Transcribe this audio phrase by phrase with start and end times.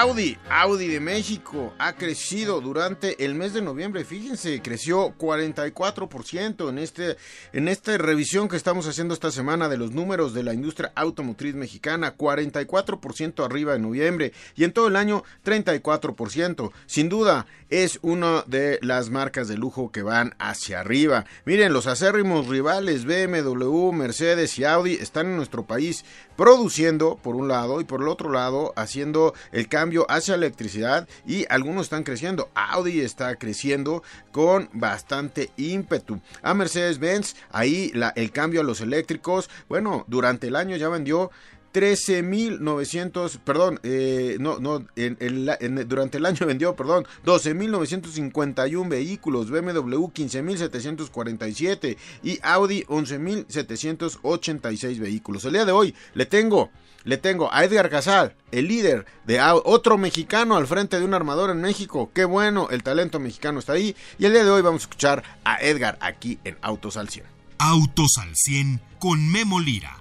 [0.00, 4.06] Audi, Audi de México ha crecido durante el mes de noviembre.
[4.06, 7.18] Fíjense, creció 44% en este
[7.52, 11.54] en esta revisión que estamos haciendo esta semana de los números de la industria automotriz
[11.54, 16.72] mexicana, 44% arriba en noviembre y en todo el año 34%.
[16.86, 21.26] Sin duda es una de las marcas de lujo que van hacia arriba.
[21.44, 27.48] Miren, los acérrimos rivales BMW, Mercedes y Audi están en nuestro país produciendo por un
[27.48, 32.50] lado y por el otro lado haciendo el cambio hacia electricidad y algunos están creciendo.
[32.54, 36.20] Audi está creciendo con bastante ímpetu.
[36.42, 41.30] A Mercedes-Benz, ahí el cambio a los eléctricos, bueno, durante el año ya vendió
[41.72, 51.96] 13.900, perdón, eh, no, no, en, durante el año vendió, perdón, 12.951 vehículos, BMW 15.747
[52.22, 55.44] y Audi 11.786 vehículos.
[55.44, 56.70] El día de hoy le tengo,
[57.04, 61.50] le tengo a Edgar Casal, el líder de otro mexicano al frente de un armador
[61.50, 62.10] en México.
[62.12, 63.94] Qué bueno, el talento mexicano está ahí.
[64.18, 67.26] Y el día de hoy vamos a escuchar a Edgar aquí en Autos al 100.
[67.58, 69.99] Autos al 100 con Memo Lira.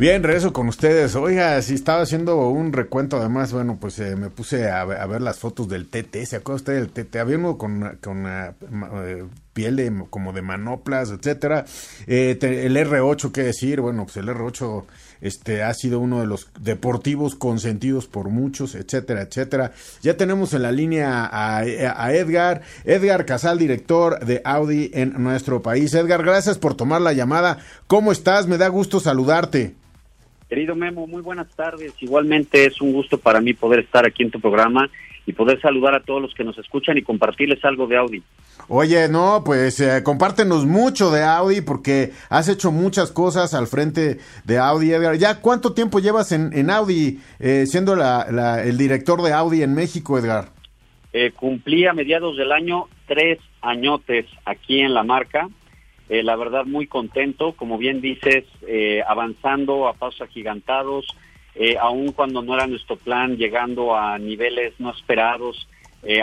[0.00, 1.14] Bien, regreso con ustedes.
[1.14, 5.38] Oiga, si estaba haciendo un recuento, además, bueno, pues eh, me puse a, ver las
[5.38, 6.24] fotos del TT.
[6.24, 7.16] ¿Se acuerda usted del TT?
[7.16, 11.66] Había con, con eh, piel de, como de manoplas, etcétera.
[12.06, 13.82] Eh, el R8, ¿qué decir?
[13.82, 14.84] Bueno, pues el R8
[15.20, 19.72] este, ha sido uno de los deportivos consentidos por muchos, etcétera, etcétera.
[20.00, 25.92] Ya tenemos en la línea a Edgar, Edgar Casal, director de Audi en nuestro país.
[25.92, 27.58] Edgar, gracias por tomar la llamada.
[27.86, 28.46] ¿Cómo estás?
[28.46, 29.78] Me da gusto saludarte.
[30.50, 31.94] Querido Memo, muy buenas tardes.
[32.00, 34.90] Igualmente es un gusto para mí poder estar aquí en tu programa
[35.24, 38.22] y poder saludar a todos los que nos escuchan y compartirles algo de Audi.
[38.66, 44.18] Oye, no, pues eh, compártenos mucho de Audi porque has hecho muchas cosas al frente
[44.44, 45.16] de Audi, Edgar.
[45.18, 50.48] ¿Ya cuánto tiempo llevas en, Audi eh, siendo el director de Audi en México, Edgar?
[51.12, 55.48] Eh, cumplí a mediados del año tres añotes aquí en la marca
[56.10, 61.06] eh, la verdad muy contento, como bien dices, eh, avanzando a pasos agigantados,
[61.54, 65.68] eh, aun cuando no era nuestro plan, llegando a niveles no esperados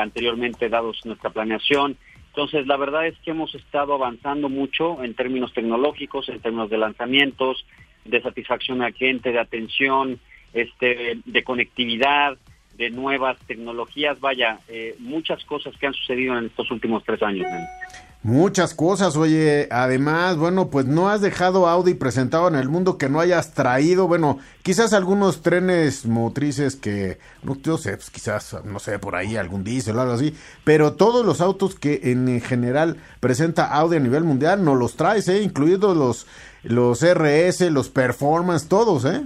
[0.02, 1.98] anteriormente dados nuestra planeación.
[2.30, 6.80] Entonces, la verdad es que hemos estado avanzando mucho en términos tecnológicos, en términos de
[6.80, 7.64] lanzamientos,
[8.04, 10.19] de satisfacción al cliente, de atención,
[10.54, 12.40] este, de conectividad,
[12.75, 14.19] de nuevas tecnologías.
[14.19, 14.59] Vaya,
[14.98, 17.46] muchas cosas que han sucedido en estos últimos tres años.
[18.27, 23.07] Muchas cosas, oye, además, bueno, pues no has dejado Audi presentado en el mundo que
[23.07, 28.99] no hayas traído, bueno, quizás algunos trenes motrices que, no sé, pues quizás, no sé,
[28.99, 30.33] por ahí algún diésel o algo así,
[30.65, 35.29] pero todos los autos que en general presenta Audi a nivel mundial no los traes,
[35.29, 35.41] ¿eh?
[35.41, 36.27] Incluidos los,
[36.63, 39.21] los RS, los Performance, todos, ¿eh?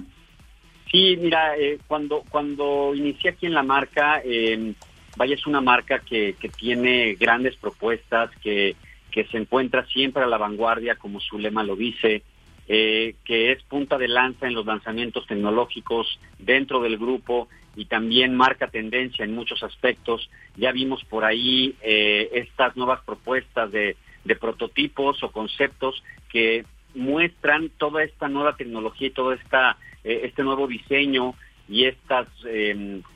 [0.92, 4.76] Sí, mira, eh, cuando, cuando inicié aquí en la marca, eh,
[5.18, 8.76] Vaya es una marca que, que tiene grandes propuestas, que,
[9.12, 12.24] que se encuentra siempre a la vanguardia, como su lema lo dice,
[12.68, 18.36] eh, que es punta de lanza en los lanzamientos tecnológicos dentro del grupo y también
[18.36, 20.30] marca tendencia en muchos aspectos.
[20.56, 27.70] Ya vimos por ahí eh, estas nuevas propuestas de, de prototipos o conceptos que muestran
[27.78, 31.36] toda esta nueva tecnología y todo esta, eh, este nuevo diseño
[31.68, 32.28] y estas,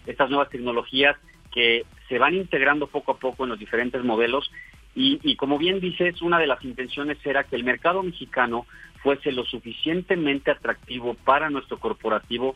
[0.06, 1.18] estas nuevas tecnologías
[1.54, 4.50] que se van integrando poco a poco en los diferentes modelos
[4.96, 8.66] y, como bien dices, una de las intenciones era que el mercado mexicano
[9.04, 12.56] fuese lo suficientemente atractivo para nuestro corporativo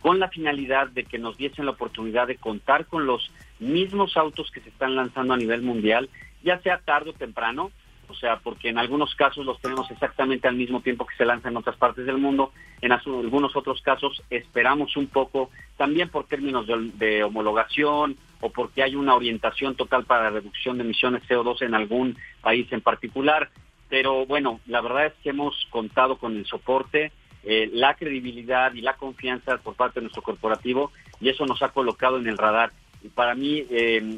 [0.00, 4.50] con la finalidad de que nos diesen la oportunidad de contar con los mismos autos
[4.50, 6.08] que se están lanzando a nivel mundial,
[6.42, 7.70] ya sea tarde o temprano,
[8.10, 11.52] o sea, porque en algunos casos los tenemos exactamente al mismo tiempo que se lanzan
[11.52, 16.66] en otras partes del mundo, en algunos otros casos esperamos un poco, también por términos
[16.66, 21.74] de, homologación o porque hay una orientación total para la reducción de emisiones CO2 en
[21.74, 23.50] algún país en particular,
[23.88, 27.12] pero bueno, la verdad es que hemos contado con el soporte,
[27.44, 30.90] eh, la credibilidad y la confianza por parte de nuestro corporativo
[31.20, 32.72] y eso nos ha colocado en el radar.
[33.02, 34.16] Y para mí, eh,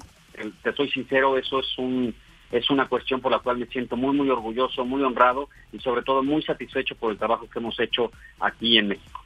[0.62, 2.14] te soy sincero, eso es un
[2.52, 6.02] es una cuestión por la cual me siento muy, muy orgulloso, muy honrado y sobre
[6.02, 9.20] todo muy satisfecho por el trabajo que hemos hecho aquí en México.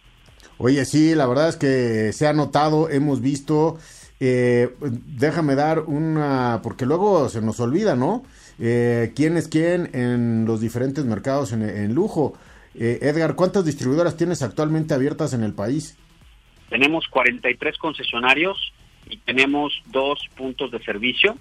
[0.58, 3.78] Oye, sí, la verdad es que se ha notado, hemos visto,
[4.20, 8.23] eh, déjame dar una, porque luego se nos olvida, ¿no?
[8.58, 12.34] Eh, ¿Quién es quién en los diferentes mercados en, lujo?
[12.75, 15.99] Eh, Edgar, ¿cuántas distribuidoras tienes actualmente abiertas en el país?
[16.70, 18.73] Tenemos 43 concesionarios
[19.11, 21.37] y tenemos dos puntos de servicio,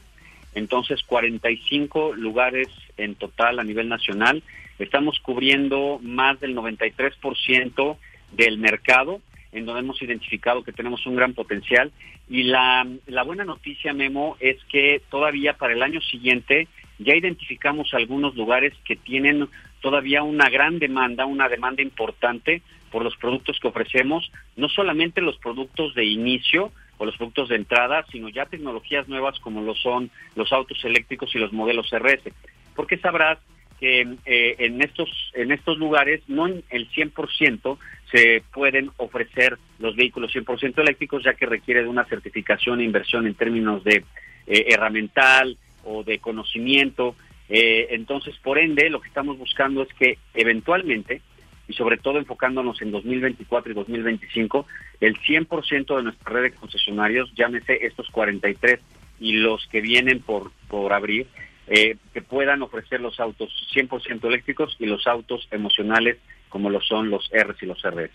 [0.56, 2.68] entonces 45 lugares
[2.98, 4.42] en total a nivel nacional.
[4.80, 7.98] Estamos cubriendo más del 93%
[8.32, 9.22] del mercado,
[9.52, 11.92] en donde hemos identificado que tenemos un gran potencial.
[12.30, 16.68] Y la, la buena noticia, Memo, es que todavía para el año siguiente
[16.98, 19.48] ya identificamos algunos lugares que tienen
[19.82, 22.62] todavía una gran demanda, una demanda importante
[22.92, 27.56] por los productos que ofrecemos, no solamente los productos de inicio o los productos de
[27.56, 32.34] entrada, sino ya tecnologías nuevas como lo son los autos eléctricos y los modelos RS.
[32.76, 33.40] Porque sabrás
[33.80, 37.78] que eh, en estos en estos lugares no en el 100%
[38.12, 43.28] se pueden ofrecer los vehículos 100% eléctricos ya que requiere de una certificación e inversión
[43.28, 44.06] en términos de
[44.48, 47.16] eh, herramental o de conocimiento
[47.50, 51.22] eh, entonces por ende lo que estamos buscando es que eventualmente
[51.68, 54.66] y sobre todo enfocándonos en 2024 y 2025
[55.02, 58.80] el 100% de nuestra red de concesionarios llámese estos 43
[59.20, 61.28] y los que vienen por por abrir
[61.68, 66.18] eh, que puedan ofrecer los autos 100% eléctricos y los autos emocionales
[66.50, 68.12] como lo son los Rs y los RS.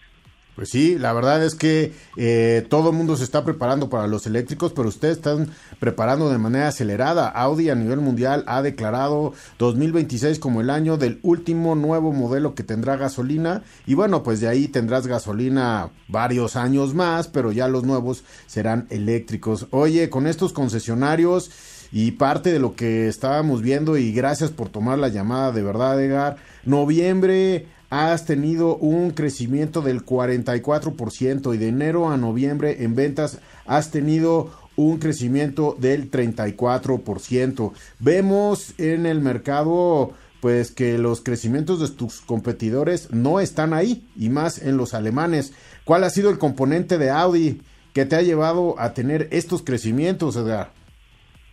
[0.61, 4.27] Pues sí, la verdad es que eh, todo el mundo se está preparando para los
[4.27, 5.49] eléctricos, pero ustedes están
[5.79, 7.31] preparando de manera acelerada.
[7.31, 12.63] Audi a nivel mundial ha declarado 2026 como el año del último nuevo modelo que
[12.63, 17.85] tendrá gasolina y bueno, pues de ahí tendrás gasolina varios años más, pero ya los
[17.85, 19.67] nuevos serán eléctricos.
[19.71, 21.51] Oye, con estos concesionarios
[21.91, 26.05] y parte de lo que estábamos viendo y gracias por tomar la llamada de verdad,
[26.05, 26.37] Edgar.
[26.67, 33.91] Noviembre has tenido un crecimiento del 44% y de enero a noviembre en ventas has
[33.91, 37.73] tenido un crecimiento del 34%.
[37.99, 44.31] Vemos en el mercado pues que los crecimientos de tus competidores no están ahí y
[44.31, 45.55] más en los alemanes.
[45.85, 47.61] ¿Cuál ha sido el componente de Audi
[47.93, 50.71] que te ha llevado a tener estos crecimientos, Edgar?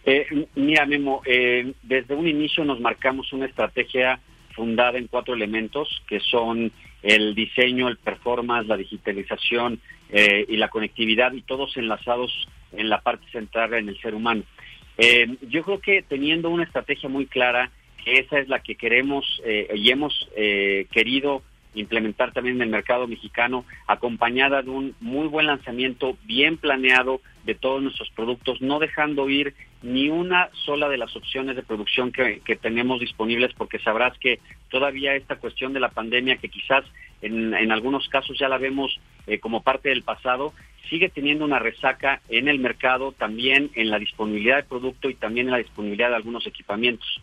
[0.06, 0.26] Eh,
[0.56, 4.22] mira, Memo, eh, desde un inicio nos marcamos una estrategia
[4.58, 10.68] fundada en cuatro elementos que son el diseño, el performance, la digitalización eh, y la
[10.68, 12.32] conectividad y todos enlazados
[12.74, 14.44] en la parte central en el ser humano.
[14.98, 17.72] Eh, yo creo que teniendo una estrategia muy clara,
[18.04, 19.26] que esa es la que queremos
[19.74, 20.30] y hemos
[20.92, 21.44] querido
[21.80, 27.56] implementar también en el mercado mexicano, acompañada de un muy buen lanzamiento, bien planeado de
[27.56, 32.42] todos nuestros productos, no dejando ir ni una sola de las opciones de producción que,
[32.62, 34.40] tenemos disponibles, porque sabrás que
[34.70, 36.84] todavía esta cuestión de la pandemia, que quizás
[37.22, 40.54] en, en algunos casos ya la vemos eh, como parte del pasado,
[40.90, 45.48] sigue teniendo una resaca en el mercado, también en la disponibilidad de producto y también
[45.48, 47.22] en la disponibilidad de algunos equipamientos.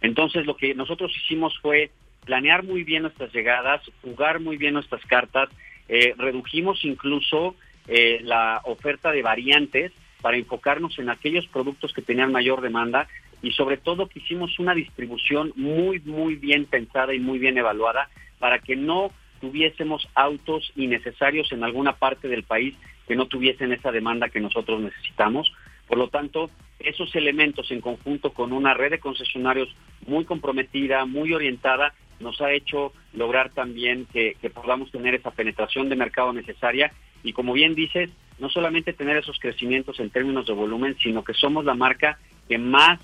[0.00, 1.90] Entonces, lo que nosotros hicimos fue
[2.24, 5.48] planear muy bien nuestras llegadas, jugar muy bien nuestras cartas,
[5.88, 7.54] eh, redujimos incluso
[7.88, 13.08] eh, la oferta de variantes para enfocarnos en aquellos productos que tenían mayor demanda
[13.42, 18.08] y sobre todo que hicimos una distribución muy, muy bien pensada y muy bien evaluada
[18.38, 19.10] para que no
[19.40, 22.76] tuviésemos autos innecesarios en alguna parte del país
[23.08, 25.52] que no tuviesen esa demanda que nosotros necesitamos.
[25.88, 26.48] Por lo tanto,
[26.78, 29.68] esos elementos en conjunto con una red de concesionarios
[30.06, 35.96] muy comprometida, muy orientada, nos ha hecho lograr también que, podamos tener esa penetración de
[35.96, 40.96] mercado necesaria y como bien dices, no solamente tener esos crecimientos en términos de volumen,
[41.02, 43.00] sino que somos la marca que más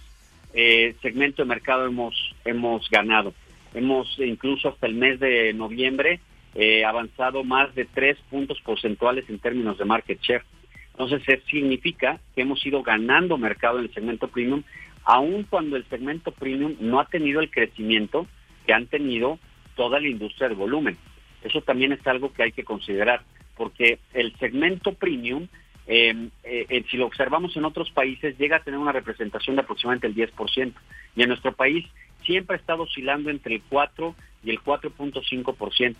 [0.55, 3.35] eh, segmento de mercado hemos, hemos ganado.
[3.75, 6.21] Hemos incluso hasta el mes de noviembre
[6.55, 10.43] eh, avanzado más de tres puntos porcentuales en términos de market share.
[10.93, 14.65] Entonces, eso significa que hemos ido ganando mercado en el segmento premium,
[15.05, 18.27] aun cuando el segmento premium no ha tenido el crecimiento
[18.69, 19.39] que han tenido
[19.77, 20.99] toda la industria de volumen.
[21.43, 23.23] Eso también es algo que hay que considerar,
[23.57, 25.49] porque el segmento premium,
[25.87, 30.07] eh, eh, si lo observamos en otros países, llega a tener una representación de aproximadamente
[30.07, 30.75] el 10%,
[31.17, 31.87] y en nuestro país
[32.27, 35.97] siempre ha estado oscilando entre el 4 y el 4.5%.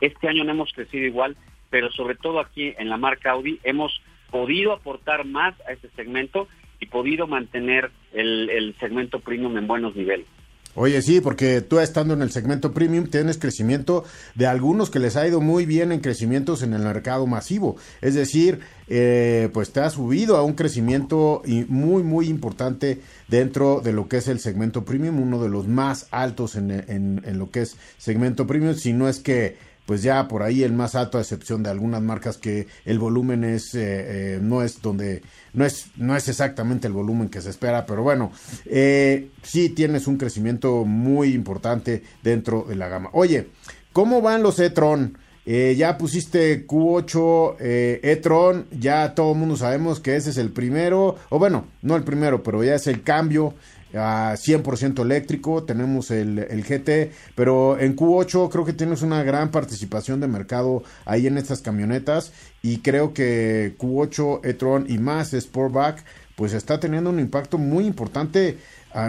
[0.00, 1.36] Este año no hemos crecido igual,
[1.70, 4.00] pero sobre todo aquí en la marca Audi hemos
[4.30, 6.46] podido aportar más a ese segmento
[6.78, 10.26] y podido mantener el segmento premium en buenos niveles.
[10.74, 15.16] Oye, sí, porque tú estando en el segmento premium tienes crecimiento de algunos que les
[15.16, 17.76] ha ido muy bien en crecimientos en el mercado masivo.
[18.00, 23.92] Es decir, eh, pues te ha subido a un crecimiento muy, muy importante dentro de
[23.92, 27.62] lo que es el segmento premium, uno de los más altos en, en lo que
[27.62, 31.20] es segmento premium, si no es que pues ya por ahí el más alto a
[31.20, 35.22] excepción de algunas marcas que el volumen es eh, eh, no es donde
[35.52, 38.32] no es no es exactamente el volumen que se espera pero bueno
[38.66, 43.10] eh, sí tienes un crecimiento muy importante dentro de la gama.
[43.12, 43.48] Oye
[43.92, 50.30] cómo van los e-tron ya pusiste Q8 e-tron ya todo el mundo sabemos que ese
[50.30, 53.54] es el primero o bueno no el primero pero ya es el cambio
[53.94, 59.50] a 100% eléctrico, tenemos el, el, GT, pero en Q8 creo que tienes una gran
[59.50, 62.32] participación de mercado ahí en estas camionetas
[62.62, 66.04] y creo que Q8 e-tron y más Sportback
[66.36, 68.58] pues está teniendo un impacto muy importante,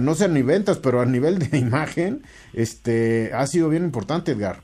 [0.02, 2.24] no sé ni ventas, pero a nivel de imagen,
[2.54, 4.62] este ha sido bien importante, Edgar.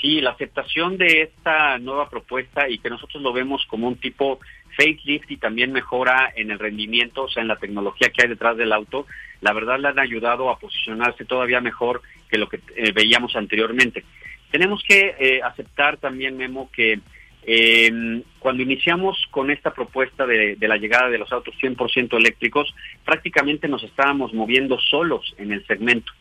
[0.00, 4.40] Sí, la aceptación de esta nueva propuesta y que nosotros lo vemos como un tipo
[4.74, 8.56] facelift y también mejora en el rendimiento, o sea, en la tecnología que hay detrás
[8.56, 9.06] del auto,
[9.40, 14.04] la verdad le han ayudado a posicionarse todavía mejor que lo que eh, veíamos anteriormente.
[14.50, 17.00] Tenemos que eh, aceptar también, Memo, que
[17.44, 22.74] em, cuando iniciamos con esta propuesta de, de la llegada de los autos 100% eléctricos,
[23.04, 26.12] prácticamente nos estábamos moviendo solos en el segmento.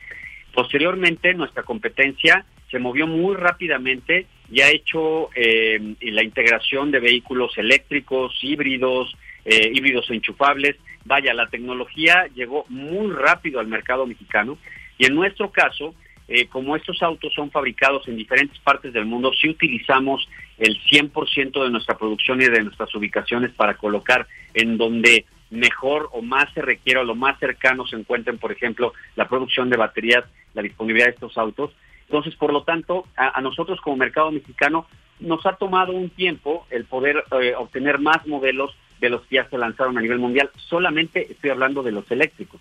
[0.53, 7.57] Posteriormente, nuestra competencia se movió muy rápidamente y ha hecho em, la integración de vehículos
[7.57, 10.75] eléctricos, híbridos, eh, híbridos enchufables.
[11.05, 14.57] Vaya, la tecnología llegó muy rápido al mercado mexicano
[14.97, 15.95] y en nuestro caso,
[16.27, 20.27] eh, como estos autos son fabricados en diferentes partes del mundo, sí utilizamos
[20.57, 26.21] el 100% de nuestra producción y de nuestras ubicaciones para colocar en donde mejor o
[26.21, 30.61] más se requiera lo más cercano se encuentren, por ejemplo, la producción de baterías, la
[30.61, 31.71] disponibilidad de estos autos.
[32.01, 34.87] Entonces, por lo tanto, a nosotros como mercado mexicano
[35.19, 39.49] nos ha tomado un tiempo el poder eh, obtener más modelos de los que ya
[39.49, 40.49] se lanzaron a nivel mundial.
[40.55, 42.59] Solamente estoy hablando de los eléctricos.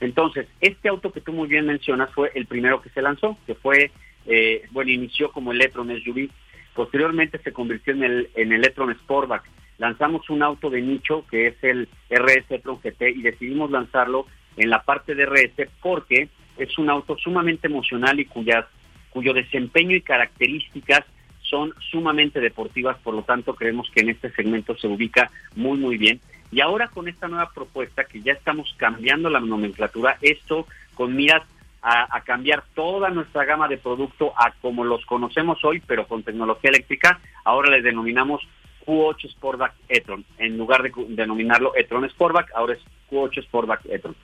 [0.00, 3.54] Entonces, este auto que tú muy bien mencionas fue el primero que se lanzó, que
[3.54, 3.90] fue,
[4.26, 6.28] eh, bueno, inició como el e-tron SUV.
[6.74, 9.44] Posteriormente se convirtió en el, en el e-tron Sportback.
[9.78, 14.26] Lanzamos un auto de nicho que es el RS e-tron GT y decidimos lanzarlo
[14.56, 18.66] en la parte de RS porque es un auto sumamente emocional y cuyas,
[19.10, 21.04] cuyo desempeño y características
[21.44, 25.96] son sumamente deportivas, por lo tanto creemos que en este segmento se ubica muy muy
[25.98, 26.20] bien.
[26.50, 31.42] Y ahora con esta nueva propuesta que ya estamos cambiando la nomenclatura, esto con miras
[31.86, 36.70] a, cambiar toda nuestra gama de producto a como los conocemos hoy, pero con tecnología
[36.70, 38.40] eléctrica, ahora le denominamos
[38.86, 40.24] Q8 Sportback e-tron.
[40.38, 44.16] En lugar de denominarlo e-tron Sportback, ahora es Q8 Sportback e-tron.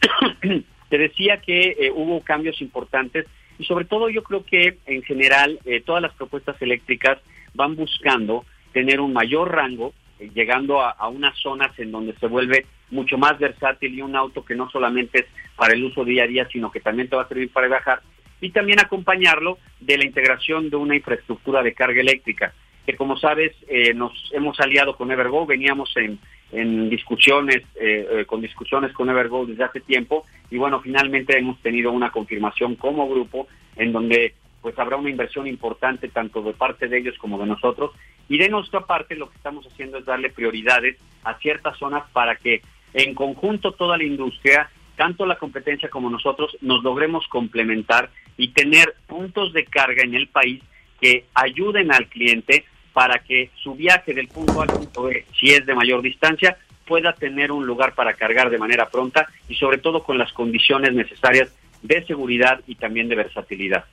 [0.90, 3.26] Te decía que eh, hubo cambios importantes
[3.58, 7.18] y sobre todo yo creo que en general eh, todas las propuestas eléctricas
[7.54, 12.66] van buscando tener un mayor rango, eh, llegando a, unas zonas en donde se vuelve
[12.90, 16.28] mucho más versátil y un auto que no solamente es para el uso día a
[16.28, 18.00] día, sino que también te va a servir para viajar,
[18.40, 22.52] y también acompañarlo de la integración de una infraestructura de carga eléctrica,
[22.86, 26.18] que como sabes eh, nos hemos aliado con Evergo, veníamos en,
[26.50, 30.24] en discusiones, eh, con discusiones con Evergo desde hace tiempo.
[30.50, 35.46] Y bueno, finalmente hemos tenido una confirmación como grupo en donde pues habrá una inversión
[35.46, 37.92] importante tanto de parte de ellos como de nosotros.
[38.28, 42.36] Y de nuestra parte lo que estamos haciendo es darle prioridades a ciertas zonas para
[42.36, 42.62] que
[42.94, 48.94] en conjunto toda la industria, tanto la competencia como nosotros, nos logremos complementar y tener
[49.06, 50.62] puntos de carga en el país
[51.00, 52.64] que ayuden al cliente
[52.98, 56.58] para que su viaje del punto A al punto B, si es de mayor distancia,
[56.84, 60.92] pueda tener un lugar para cargar de manera pronta y sobre todo con las condiciones
[60.94, 61.48] necesarias
[61.80, 63.84] de seguridad y también de versatilidad.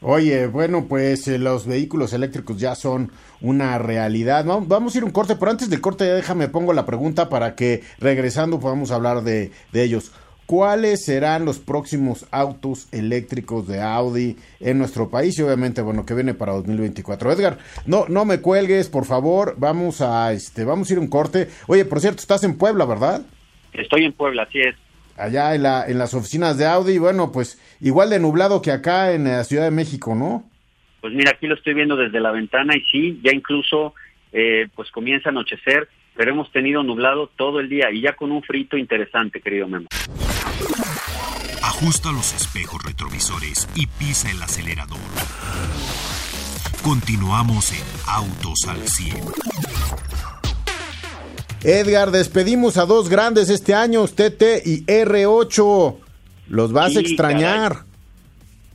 [0.00, 4.46] Oye, bueno, pues eh, los vehículos eléctricos ya son una realidad.
[4.46, 7.54] Vamos a ir un corte, pero antes del corte ya déjame pongo la pregunta para
[7.54, 10.12] que regresando podamos hablar de, de ellos.
[10.46, 15.36] ¿Cuáles serán los próximos autos eléctricos de Audi en nuestro país?
[15.38, 17.32] Y obviamente, bueno, que viene para 2024.
[17.32, 19.56] Edgar, no, no me cuelgues, por favor.
[19.58, 21.48] Vamos a, este, vamos a ir un corte.
[21.66, 23.26] Oye, por cierto, estás en Puebla, ¿verdad?
[23.72, 24.76] Estoy en Puebla, así es.
[25.16, 29.12] Allá en, la, en las oficinas de Audi, bueno, pues igual de nublado que acá
[29.12, 30.44] en la Ciudad de México, ¿no?
[31.00, 33.94] Pues mira, aquí lo estoy viendo desde la ventana y sí, ya incluso
[34.32, 38.30] eh, pues comienza a anochecer, pero hemos tenido nublado todo el día y ya con
[38.30, 39.86] un frito interesante, querido Memo.
[41.62, 44.98] Ajusta los espejos retrovisores y pisa el acelerador.
[46.82, 49.16] Continuamos en Autos al 100.
[51.64, 55.96] Edgar, despedimos a dos grandes este año, TT y R8.
[56.48, 57.84] Los vas a extrañar.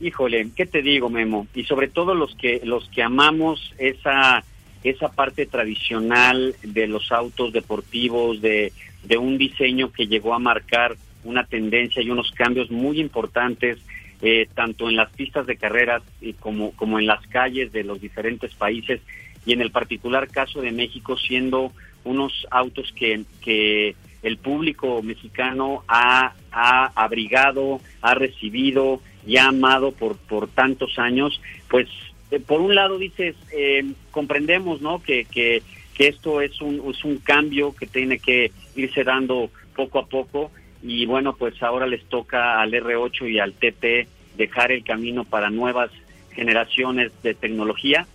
[0.00, 1.46] Híjole, ¿qué te digo, Memo?
[1.54, 4.44] Y sobre todo los que los que amamos esa
[4.84, 8.72] esa parte tradicional de los autos deportivos, de,
[9.04, 13.78] de un diseño que llegó a marcar una tendencia y unos cambios muy importantes,
[14.20, 18.00] eh, tanto en las pistas de carreras y como, como en las calles de los
[18.00, 19.00] diferentes países,
[19.44, 21.72] y en el particular caso de México, siendo
[22.04, 29.92] unos autos que, que el público mexicano ha, ha abrigado, ha recibido y ha amado
[29.92, 31.88] por, por tantos años, pues
[32.30, 35.02] eh, por un lado dices, eh, comprendemos ¿no?
[35.02, 35.62] que, que,
[35.94, 40.50] que esto es un, es un cambio que tiene que irse dando poco a poco
[40.82, 45.50] y bueno, pues ahora les toca al R8 y al TT dejar el camino para
[45.50, 45.90] nuevas
[46.32, 48.06] generaciones de tecnología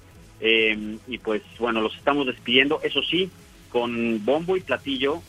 [0.42, 3.30] eh, y pues bueno, los estamos despidiendo, eso sí,
[3.70, 5.22] con bombo y platillo,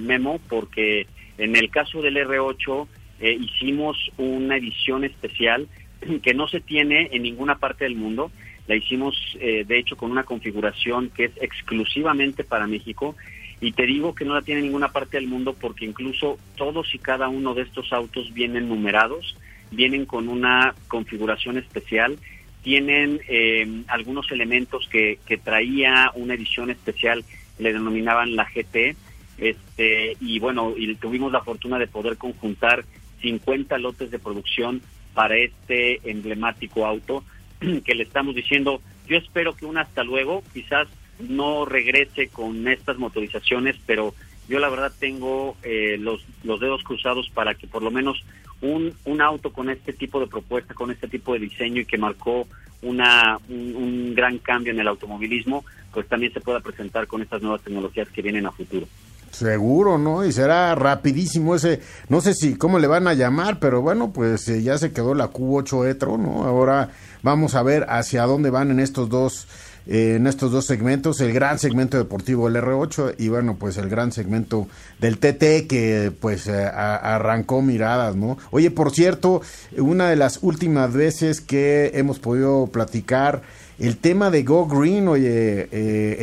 [0.00, 1.06] Memo, porque
[1.38, 2.86] en el caso del R8
[3.20, 5.68] hicimos una edición especial
[6.22, 8.30] que no se tiene en ninguna parte del mundo.
[8.66, 13.16] La hicimos, eh, de hecho, con una configuración que es exclusivamente para México.
[13.62, 16.92] Y te digo que no la tiene en ninguna parte del mundo porque incluso todos
[16.96, 19.36] y cada uno de estos autos vienen numerados,
[19.70, 22.18] vienen con una configuración especial,
[22.64, 27.24] tienen eh, algunos elementos que, que traía una edición especial,
[27.60, 28.96] le denominaban la GT,
[29.38, 32.84] este, y bueno, y tuvimos la fortuna de poder conjuntar
[33.20, 34.82] 50 lotes de producción
[35.14, 37.22] para este emblemático auto
[37.84, 40.88] que le estamos diciendo, yo espero que un hasta luego, quizás
[41.28, 44.14] no regrese con estas motorizaciones, pero
[44.48, 48.24] yo la verdad tengo eh, los, los dedos cruzados para que por lo menos
[48.60, 51.98] un, un auto con este tipo de propuesta, con este tipo de diseño y que
[51.98, 52.46] marcó
[52.82, 57.62] una, un gran cambio en el automovilismo, pues también se pueda presentar con estas nuevas
[57.62, 58.86] tecnologías que vienen a futuro.
[59.30, 60.24] Seguro, ¿no?
[60.26, 64.46] Y será rapidísimo ese, no sé si cómo le van a llamar, pero bueno, pues
[64.48, 66.44] eh, ya se quedó la Q8 Etro, ¿no?
[66.44, 66.90] Ahora
[67.22, 69.48] vamos a ver hacia dónde van en estos dos
[69.86, 73.88] eh, en estos dos segmentos, el gran segmento deportivo del R8 y bueno, pues el
[73.88, 74.68] gran segmento
[75.00, 78.38] del TT que pues eh, arrancó miradas, ¿no?
[78.50, 79.42] Oye, por cierto,
[79.76, 83.42] una de las últimas veces que hemos podido platicar
[83.78, 85.68] el tema de Go Green, oye,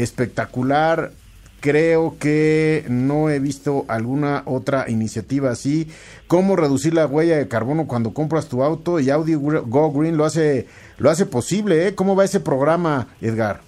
[0.02, 1.12] espectacular,
[1.60, 5.88] creo que no he visto alguna otra iniciativa así.
[6.28, 9.00] ¿Cómo reducir la huella de carbono cuando compras tu auto?
[9.00, 10.68] Y Audi Go Green lo hace,
[10.98, 11.88] lo hace posible.
[11.88, 11.96] ¿eh?
[11.96, 13.62] ¿Cómo va ese programa, Edgar?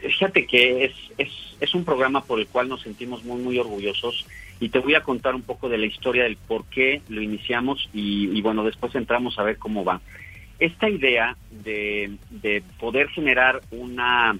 [0.00, 1.28] Fíjate que es, es,
[1.60, 4.26] es un programa por el cual nos sentimos muy, muy orgullosos.
[4.60, 7.88] Y te voy a contar un poco de la historia del por qué lo iniciamos
[7.92, 10.00] y, y bueno, después entramos a ver cómo va.
[10.58, 14.36] Esta idea de, de poder generar una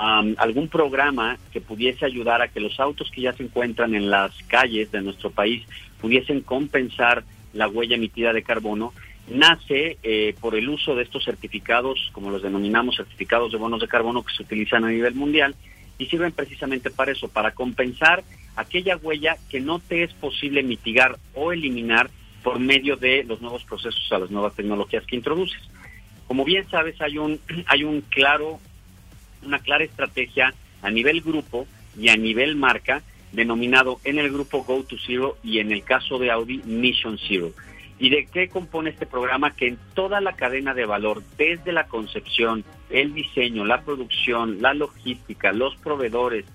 [0.00, 4.32] algún programa que pudiese ayudar a que los autos que ya se encuentran en las
[4.44, 5.66] calles de nuestro país
[6.00, 8.94] pudiesen compensar la huella emitida de carbono,
[9.28, 13.88] nace eh, por el uso de estos certificados, como los denominamos certificados de bonos de
[13.88, 15.54] carbono que se utilizan a nivel mundial
[15.98, 18.24] y sirven precisamente para eso, para compensar
[18.56, 22.08] aquella huella que no te es posible mitigar o eliminar
[22.42, 25.60] por medio de los nuevos procesos a las nuevas tecnologías que introduces.
[26.26, 28.60] Como bien sabes, hay un hay un claro
[29.44, 31.66] una clara estrategia a nivel grupo
[31.98, 36.18] y a nivel marca, denominado en el grupo Go to Zero y en el caso
[36.18, 37.52] de Audi Mission Zero.
[37.98, 39.54] ¿Y de qué compone este programa?
[39.54, 44.72] Que en toda la cadena de valor, desde la concepción, el diseño, la producción, la
[44.72, 46.46] logística, los proveedores,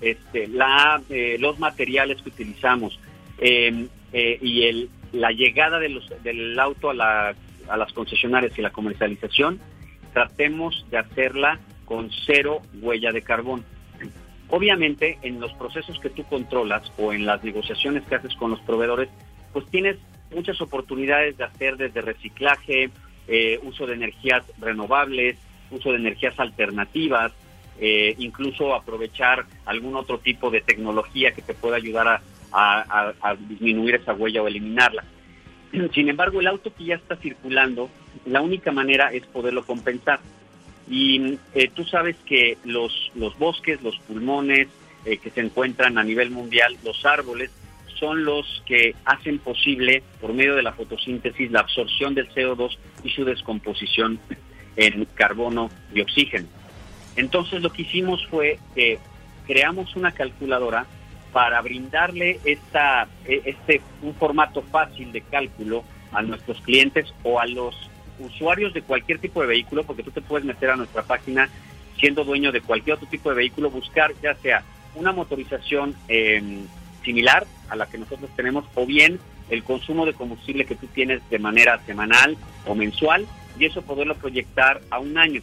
[0.00, 2.98] este, la, eh, los materiales que utilizamos
[3.38, 7.34] em, eh, y el, la llegada de los, del auto a, la,
[7.68, 9.60] a las concesionarias y la comercialización,
[10.14, 13.64] tratemos de hacerla con cero huella de carbón.
[14.48, 18.60] Obviamente, en los procesos que tú controlas o en las negociaciones que haces con los
[18.60, 19.08] proveedores,
[19.52, 19.96] pues tienes
[20.34, 22.90] muchas oportunidades de hacer desde reciclaje,
[23.26, 25.38] eh, uso de energías renovables,
[25.70, 27.32] uso de energías alternativas,
[27.80, 32.20] eh, incluso aprovechar algún otro tipo de tecnología que te pueda ayudar
[32.56, 35.02] a disminuir esa huella o eliminarla.
[35.92, 37.90] Sin embargo, el auto que ya está circulando,
[38.26, 40.20] la única manera es poderlo compensar.
[40.88, 44.68] Y eh, tú sabes que los, los bosques, los pulmones
[45.04, 47.50] eh, que se encuentran a nivel mundial, los árboles,
[47.98, 53.10] son los que hacen posible, por medio de la fotosíntesis, la absorción del CO2 y
[53.10, 54.18] su descomposición
[54.76, 56.48] en carbono y oxígeno.
[57.16, 58.98] Entonces lo que hicimos fue que
[59.46, 60.86] creamos una calculadora
[61.32, 67.46] para brindarle esta, e, este, un formato fácil de cálculo a nuestros clientes o a
[67.46, 67.74] los
[68.18, 71.48] usuarios de cualquier tipo de vehículo, porque tú te puedes meter a nuestra página
[71.98, 74.62] siendo dueño de cualquier otro tipo de vehículo, buscar ya sea
[74.94, 76.66] una motorización em,
[77.04, 79.18] similar a la que nosotros tenemos o bien
[79.50, 83.26] el consumo de combustible que tú tienes de manera semanal o mensual
[83.58, 85.42] y eso poderlo proyectar a un año.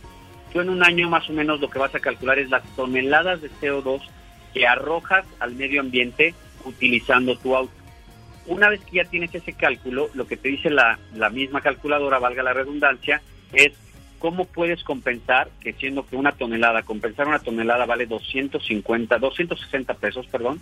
[0.52, 3.42] Tú en un año más o menos lo que vas a calcular es las toneladas
[3.42, 4.02] de CO2
[4.54, 6.34] que arrojas al medio ambiente
[6.66, 7.81] utilizando tu auto.
[8.48, 12.20] Una vez que ya tienes ese cálculo, lo que te dice la, la misma calculadora,
[12.20, 13.22] valga la redundancia,
[13.54, 13.74] es
[14.22, 20.28] cómo puedes compensar, que siendo que una tonelada, compensar una tonelada vale 250, 260 pesos,
[20.28, 20.62] perdón,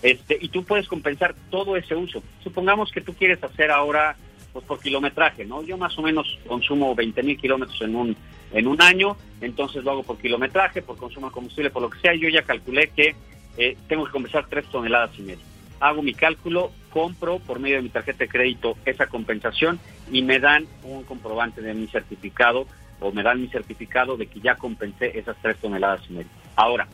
[0.00, 2.22] este, y tú puedes compensar todo ese uso.
[2.42, 4.16] Supongamos que tú quieres hacer ahora,
[4.52, 5.62] pues por kilometraje, ¿no?
[5.62, 8.16] Yo más o menos consumo 20 mil kilómetros en un,
[8.52, 11.98] en un año, entonces lo hago por kilometraje, por consumo de combustible, por lo que
[11.98, 13.16] sea, yo ya calculé que
[13.56, 15.44] eh, tengo que compensar 3 toneladas y media.
[15.80, 19.80] Hago mi cálculo, compro por medio de mi tarjeta de crédito esa compensación
[20.12, 22.68] y me dan un comprobante de mi certificado
[23.00, 26.30] o me dan mi certificado de que ya compensé esas 3 toneladas y media.
[26.54, 26.86] Ahora,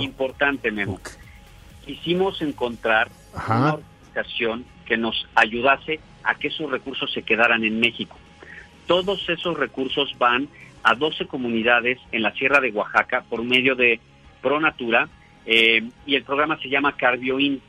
[0.00, 0.98] importante, Memo,
[1.86, 3.10] quisimos encontrar
[3.48, 8.18] una organización que nos ayudase a que esos recursos se quedaran en México.
[8.88, 10.48] Todos esos recursos van
[10.82, 14.00] a 12 comunidades en la Sierra de Oaxaca por medio de
[14.42, 15.08] ProNatura
[15.46, 17.62] eh, y el programa se llama CardioIn.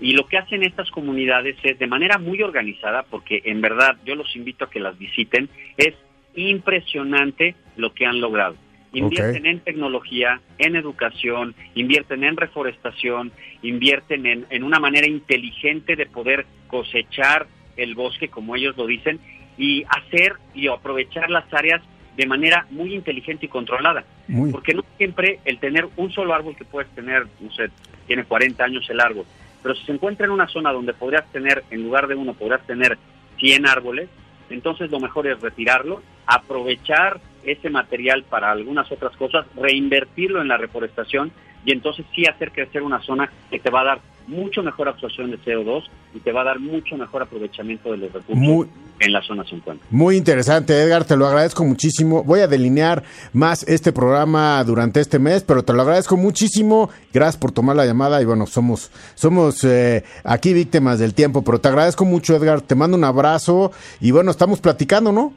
[0.00, 4.14] Y lo que hacen estas comunidades es de manera muy organizada, porque en verdad yo
[4.14, 5.94] los invito a que las visiten, es
[6.34, 8.56] impresionante lo que han logrado.
[8.92, 13.32] Invierten en tecnología, en educación, invierten en reforestación,
[13.62, 19.20] invierten en, en una manera inteligente de poder cosechar el bosque, como ellos lo dicen,
[19.58, 21.82] y hacer y aprovechar las áreas
[22.16, 24.04] de manera muy inteligente y controlada.
[24.50, 27.70] Porque no siempre el tener un solo árbol que puedes tener, no sé,
[28.06, 29.26] tiene 40 años el árbol,
[29.66, 32.64] pero si se encuentra en una zona donde podrías tener, en lugar de uno, podrías
[32.68, 32.96] tener
[33.40, 34.08] 100 árboles,
[34.48, 40.56] entonces lo mejor es retirarlo, aprovechar ese material para algunas otras cosas, reinvertirlo en la
[40.56, 41.32] reforestación
[41.64, 45.30] y entonces sí hacer crecer una zona que te va a dar mucho mejor absorción
[45.30, 49.22] de CO2 y te va a dar mucho mejor aprovechamiento de los recursos en la
[49.22, 49.84] zona 50.
[49.90, 52.24] Muy interesante, Edgar, te lo agradezco muchísimo.
[52.24, 56.90] Voy a delinear más este programa durante este mes, pero te lo agradezco muchísimo.
[57.12, 61.60] Gracias por tomar la llamada y bueno, somos somos eh, aquí víctimas del tiempo, pero
[61.60, 62.62] te agradezco mucho, Edgar.
[62.62, 65.32] Te mando un abrazo y bueno, estamos platicando, ¿no?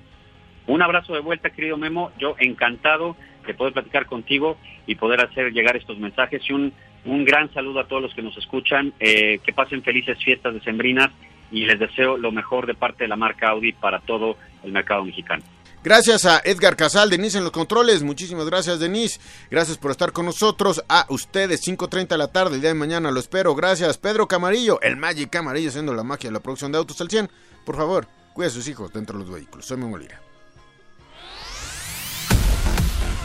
[0.69, 2.11] Un abrazo de vuelta, querido Memo.
[2.19, 3.15] Yo encantado
[3.47, 4.55] de poder platicar contigo
[4.85, 6.71] y poder hacer llegar estos mensajes y un,
[7.05, 8.93] un gran saludo a todos los que nos escuchan.
[8.99, 11.09] Eh, que pasen felices fiestas decembrinas
[11.51, 15.03] y les deseo lo mejor de parte de la marca Audi para todo el mercado
[15.03, 15.41] mexicano.
[15.83, 18.03] Gracias a Edgar Casal, Denise en los controles.
[18.03, 19.19] Muchísimas gracias, Denise.
[19.49, 20.83] Gracias por estar con nosotros.
[20.87, 23.55] A ustedes, 5.30 de la tarde, el día de mañana lo espero.
[23.55, 27.09] Gracias, Pedro Camarillo, el Magic Camarillo, haciendo la magia de la producción de autos al
[27.09, 27.27] 100.
[27.65, 29.65] Por favor, cuide a sus hijos dentro de los vehículos.
[29.65, 30.28] Soy Mengolira.